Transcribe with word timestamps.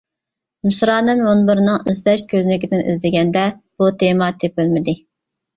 مىسرانىم 0.67 1.19
مۇنبىرىنىڭ 1.25 1.85
ئىزدەش 1.93 2.23
كۆزنىكىدىن 2.33 2.81
ئىزدىگەندە 2.95 3.45
بۇ 3.77 3.91
تېما 4.01 4.31
تېپىلمىدى. 4.41 4.99